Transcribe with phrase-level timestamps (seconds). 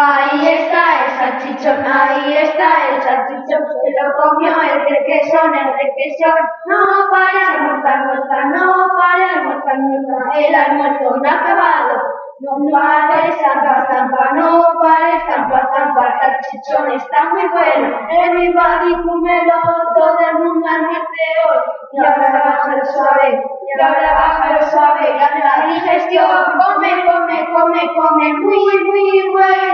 [0.00, 6.38] Ahí está el salchichón, ahí está el salchichón, se lo comió el requesón, el requesón.
[6.66, 12.02] No para almorzar, almorzar, no para almorzar, almorzar, el almuerzo no ha acabado.
[12.40, 17.98] No pares, zampa, zampa, no pares, zampa, zampa, salchichón está muy bueno.
[18.08, 19.54] Everybody cúmelo,
[19.96, 21.58] todo el mundo almuerce hoy.
[21.90, 26.28] Y ahora baja lo suave, y ahora baja lo suave, gana la digestión.
[26.62, 29.67] Come, come, come, come, muy, muy bueno.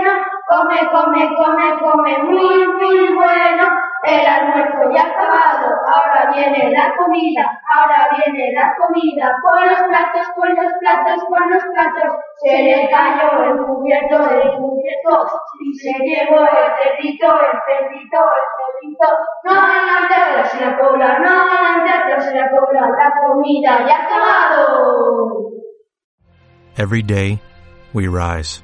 [0.55, 3.63] Come, come, come, come, muy, muy bueno.
[4.03, 9.35] El almuerzo ya acabado, ahora viene la comida, ahora viene la comida.
[9.41, 12.19] Con los platos, con los platos, con los platos.
[12.41, 15.27] Se le cayó el cubierto, el cubierto.
[15.59, 19.07] Y se llevó el cerdito, el cerdito, el cerdito.
[19.43, 22.89] No adelante, atrás la cobra, no adelante, atrás la cobra.
[22.91, 25.51] La comida ya acabado.
[26.77, 27.41] Every day,
[27.93, 28.63] we rise,